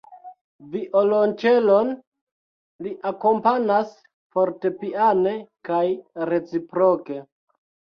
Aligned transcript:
Violonĉelon; 0.69 1.91
li 2.87 2.95
akompanas 3.13 3.95
fortepiane 4.35 5.39
kaj 5.73 5.87
reciproke. 6.35 7.25